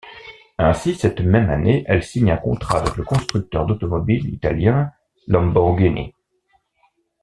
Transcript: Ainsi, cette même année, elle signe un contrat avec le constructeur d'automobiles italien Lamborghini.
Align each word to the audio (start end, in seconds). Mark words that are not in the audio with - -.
Ainsi, 0.57 0.95
cette 0.95 1.21
même 1.21 1.51
année, 1.51 1.83
elle 1.85 2.01
signe 2.01 2.31
un 2.31 2.37
contrat 2.37 2.79
avec 2.79 2.95
le 2.97 3.03
constructeur 3.03 3.67
d'automobiles 3.67 4.33
italien 4.33 4.91
Lamborghini. 5.27 6.15